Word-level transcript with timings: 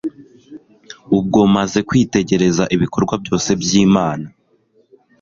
ubwo 1.17 1.41
maze 1.55 1.79
kwitegereza 1.87 2.63
ibikorwa 2.75 3.13
byose 3.23 3.49
by'imana 3.61 4.27